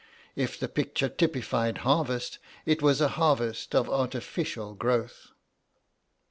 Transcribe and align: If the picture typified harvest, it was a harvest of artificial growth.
If 0.35 0.59
the 0.59 0.67
picture 0.67 1.09
typified 1.09 1.77
harvest, 1.85 2.39
it 2.65 2.81
was 2.81 3.01
a 3.01 3.07
harvest 3.09 3.75
of 3.75 3.87
artificial 3.87 4.73
growth. 4.73 5.27